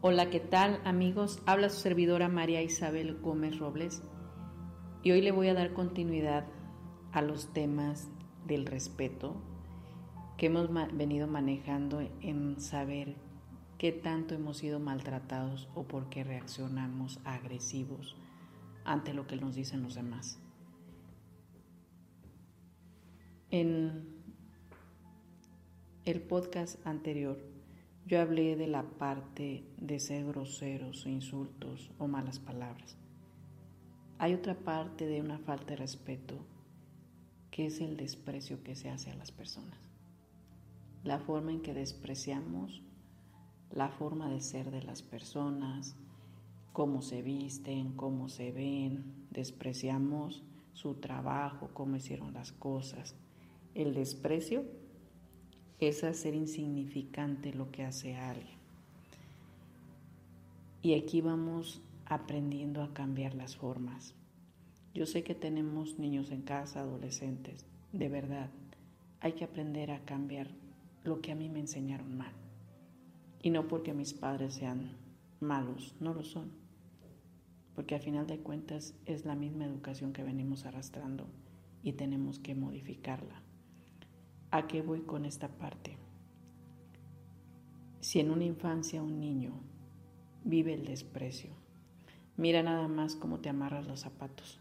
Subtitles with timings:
[0.00, 1.42] Hola, ¿qué tal amigos?
[1.44, 4.00] Habla su servidora María Isabel Gómez Robles
[5.02, 6.46] y hoy le voy a dar continuidad
[7.10, 8.08] a los temas
[8.46, 9.42] del respeto
[10.36, 13.16] que hemos venido manejando en saber
[13.76, 18.14] qué tanto hemos sido maltratados o por qué reaccionamos agresivos
[18.84, 20.38] ante lo que nos dicen los demás.
[23.50, 24.14] En
[26.04, 27.57] el podcast anterior
[28.08, 32.96] yo hablé de la parte de ser groseros o insultos o malas palabras.
[34.16, 36.36] Hay otra parte de una falta de respeto
[37.50, 39.78] que es el desprecio que se hace a las personas.
[41.04, 42.82] La forma en que despreciamos
[43.70, 45.94] la forma de ser de las personas,
[46.72, 53.16] cómo se visten, cómo se ven, despreciamos su trabajo, cómo hicieron las cosas.
[53.74, 54.64] El desprecio
[55.80, 58.58] es hacer insignificante lo que hace alguien.
[60.82, 64.14] Y aquí vamos aprendiendo a cambiar las formas.
[64.94, 68.50] Yo sé que tenemos niños en casa, adolescentes, de verdad,
[69.20, 70.48] hay que aprender a cambiar
[71.04, 72.32] lo que a mí me enseñaron mal.
[73.42, 74.96] Y no porque mis padres sean
[75.40, 76.50] malos, no lo son.
[77.74, 81.26] Porque al final de cuentas es la misma educación que venimos arrastrando
[81.82, 83.42] y tenemos que modificarla.
[84.50, 85.98] ¿A qué voy con esta parte?
[88.00, 89.52] Si en una infancia un niño
[90.42, 91.50] vive el desprecio,
[92.38, 94.58] mira nada más cómo te amarras los zapatos.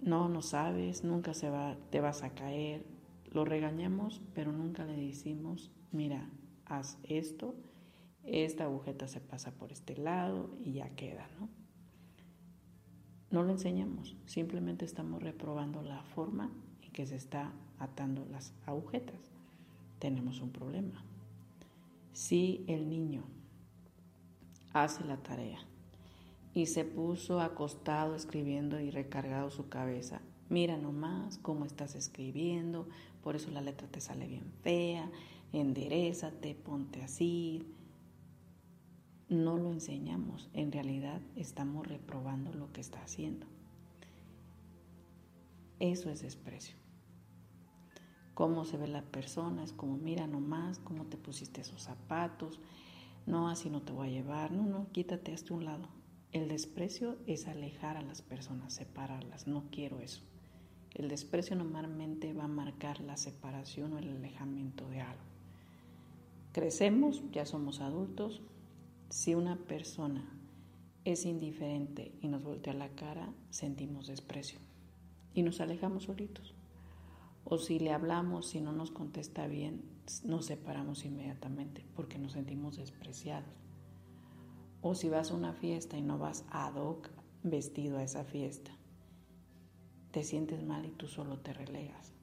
[0.00, 2.86] No, no sabes, nunca se va, te vas a caer.
[3.32, 6.30] Lo regañamos, pero nunca le decimos, mira,
[6.64, 7.56] haz esto,
[8.22, 11.48] esta agujeta se pasa por este lado y ya queda, ¿no?
[13.32, 16.52] No lo enseñamos, simplemente estamos reprobando la forma
[16.82, 17.52] en que se está
[17.84, 19.20] atando las agujetas.
[19.98, 21.04] Tenemos un problema.
[22.12, 23.24] Si el niño
[24.72, 25.60] hace la tarea
[26.52, 32.88] y se puso acostado escribiendo y recargado su cabeza, mira nomás cómo estás escribiendo,
[33.22, 35.10] por eso la letra te sale bien fea,
[35.52, 37.66] enderezate, ponte así.
[39.28, 43.46] No lo enseñamos, en realidad estamos reprobando lo que está haciendo.
[45.80, 46.83] Eso es desprecio
[48.34, 52.60] cómo se ve la persona, es como, mira nomás, cómo te pusiste esos zapatos,
[53.26, 55.88] no, así no te voy a llevar, no, no, quítate hasta un lado.
[56.32, 60.22] El desprecio es alejar a las personas, separarlas, no quiero eso.
[60.92, 65.22] El desprecio normalmente va a marcar la separación o el alejamiento de algo.
[66.52, 68.42] Crecemos, ya somos adultos,
[69.10, 70.28] si una persona
[71.04, 74.58] es indiferente y nos voltea la cara, sentimos desprecio
[75.34, 76.54] y nos alejamos solitos.
[77.44, 79.82] O si le hablamos, si no nos contesta bien,
[80.24, 83.54] nos separamos inmediatamente porque nos sentimos despreciados.
[84.80, 87.10] O si vas a una fiesta y no vas ad hoc
[87.42, 88.70] vestido a esa fiesta,
[90.10, 92.14] te sientes mal y tú solo te relegas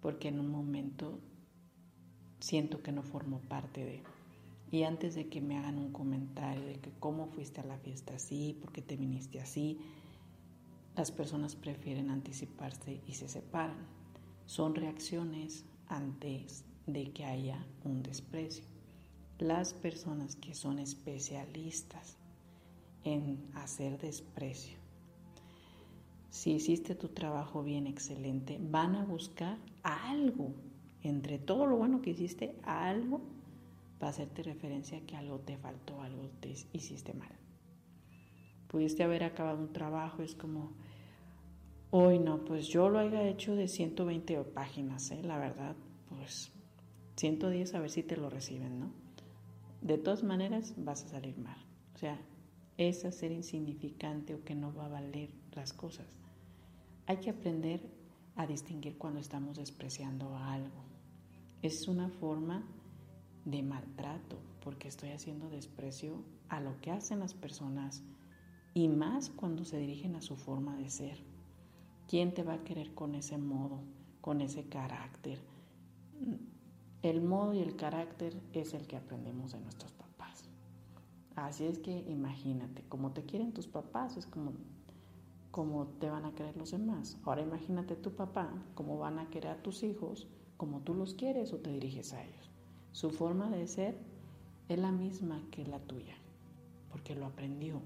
[0.00, 1.20] porque en un momento
[2.40, 4.02] siento que no formo parte de.
[4.70, 8.14] Y antes de que me hagan un comentario de que cómo fuiste a la fiesta
[8.14, 9.78] así, por qué te viniste así,
[10.94, 13.86] las personas prefieren anticiparse y se separan
[14.48, 18.64] son reacciones antes de que haya un desprecio.
[19.38, 22.16] Las personas que son especialistas
[23.04, 24.78] en hacer desprecio,
[26.30, 30.54] si hiciste tu trabajo bien excelente, van a buscar algo,
[31.02, 33.20] entre todo lo bueno que hiciste, algo
[33.98, 37.36] para hacerte referencia que algo te faltó, algo te hiciste mal.
[38.66, 40.72] Pudiste haber acabado un trabajo, es como,
[41.90, 45.22] Hoy no, pues yo lo haya hecho de 120 páginas, ¿eh?
[45.22, 45.74] la verdad,
[46.10, 46.52] pues
[47.16, 48.92] 110 a ver si te lo reciben, ¿no?
[49.80, 51.56] De todas maneras vas a salir mal.
[51.94, 52.20] O sea,
[52.76, 56.06] es hacer insignificante o que no va a valer las cosas.
[57.06, 57.80] Hay que aprender
[58.36, 60.84] a distinguir cuando estamos despreciando algo.
[61.62, 62.64] Es una forma
[63.46, 68.02] de maltrato porque estoy haciendo desprecio a lo que hacen las personas
[68.74, 71.37] y más cuando se dirigen a su forma de ser.
[72.08, 73.80] ¿Quién te va a querer con ese modo,
[74.20, 75.38] con ese carácter?
[77.02, 80.44] el modo y el carácter es el que aprendemos de nuestros papás.
[81.36, 86.56] Así es que imagínate, como te quieren tus papás, es como, te van a querer
[86.56, 87.18] los demás.
[87.24, 90.26] Ahora imagínate tu papá, cómo van a querer a tus hijos,
[90.56, 92.50] como tú los quieres o te diriges a ellos.
[92.90, 93.96] Su forma de ser
[94.68, 96.16] es la misma que la tuya,
[96.90, 97.80] porque lo aprendió.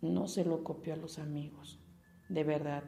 [0.00, 1.78] No se lo copió a los amigos.
[2.28, 2.84] De verdad,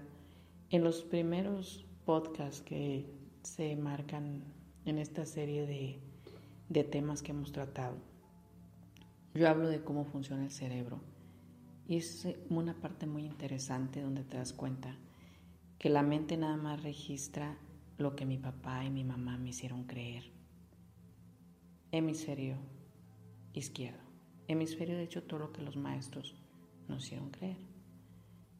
[0.70, 3.06] en los primeros podcasts que
[3.42, 4.44] se marcan
[4.84, 5.98] en esta serie de,
[6.68, 7.96] de temas que hemos tratado,
[9.34, 11.00] yo hablo de cómo funciona el cerebro.
[11.86, 14.96] Y es una parte muy interesante donde te das cuenta
[15.78, 17.58] que la mente nada más registra
[17.98, 20.30] lo que mi papá y mi mamá me hicieron creer.
[21.90, 22.56] Hemisferio
[23.52, 24.00] izquierdo.
[24.46, 26.36] Hemisferio derecho todo lo que los maestros
[26.86, 27.69] nos hicieron creer.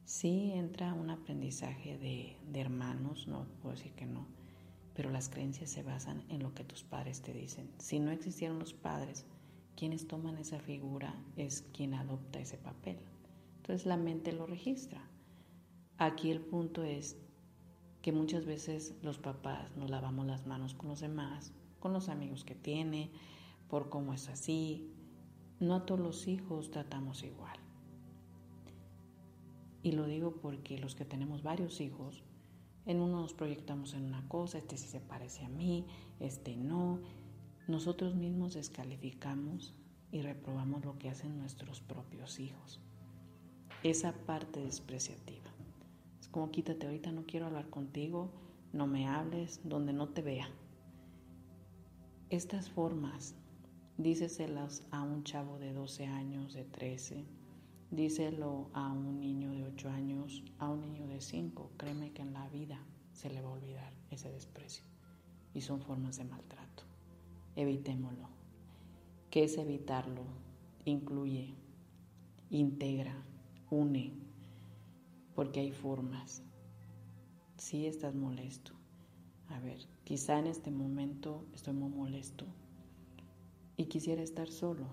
[0.05, 4.25] Sí entra un aprendizaje de, de hermanos, no puedo decir que no,
[4.93, 7.71] pero las creencias se basan en lo que tus padres te dicen.
[7.77, 9.25] Si no existieron los padres,
[9.75, 12.97] quienes toman esa figura es quien adopta ese papel.
[13.57, 15.01] Entonces la mente lo registra.
[15.97, 17.17] Aquí el punto es
[18.01, 22.43] que muchas veces los papás nos lavamos las manos con los demás, con los amigos
[22.43, 23.11] que tiene,
[23.69, 24.91] por cómo es así.
[25.59, 27.60] No a todos los hijos tratamos igual.
[29.83, 32.23] Y lo digo porque los que tenemos varios hijos,
[32.85, 35.85] en uno nos proyectamos en una cosa, este sí se parece a mí,
[36.19, 36.99] este no.
[37.67, 39.75] Nosotros mismos descalificamos
[40.11, 42.79] y reprobamos lo que hacen nuestros propios hijos.
[43.83, 45.49] Esa parte despreciativa.
[46.19, 48.31] Es como quítate ahorita, no quiero hablar contigo,
[48.73, 50.49] no me hables, donde no te vea.
[52.29, 53.35] Estas formas,
[53.97, 57.25] díceselas a un chavo de 12 años, de 13,
[57.91, 61.71] díselo a un niño de 8 años, a un niño de 5.
[61.77, 62.79] Créeme que en la vida
[63.11, 64.85] se le va a olvidar ese desprecio.
[65.53, 66.83] Y son formas de maltrato.
[67.55, 68.29] Evitémoslo.
[69.29, 70.23] ¿Qué es evitarlo?
[70.85, 71.53] Incluye,
[72.49, 73.15] integra,
[73.69, 74.13] une,
[75.35, 76.43] porque hay formas.
[77.57, 78.71] Si estás molesto,
[79.49, 82.45] a ver, quizá en este momento estoy muy molesto
[83.75, 84.87] y quisiera estar solo.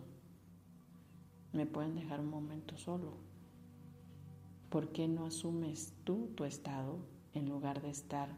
[1.53, 3.15] Me pueden dejar un momento solo.
[4.71, 6.99] ¿Por qué no asumes tú tu estado
[7.33, 8.29] en lugar de estar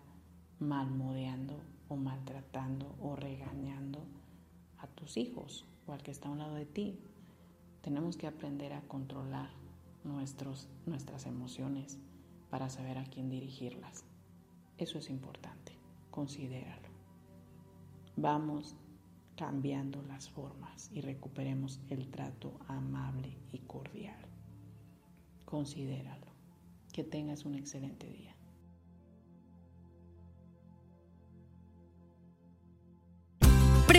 [0.61, 4.05] malmodeando o maltratando o regañando
[4.79, 7.01] a tus hijos o al que está a un lado de ti?
[7.83, 9.51] Tenemos que aprender a controlar
[10.05, 11.99] nuestros, nuestras emociones
[12.49, 14.05] para saber a quién dirigirlas.
[14.79, 15.73] Eso es importante,
[16.11, 16.89] considéralo.
[18.17, 18.77] Vamos
[19.41, 24.21] cambiando las formas y recuperemos el trato amable y cordial.
[25.47, 26.27] Considéralo.
[26.93, 28.37] Que tengas un excelente día.